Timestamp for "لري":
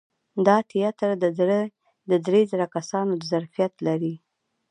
3.87-4.13